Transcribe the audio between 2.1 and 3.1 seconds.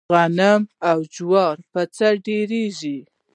ډېريږي؟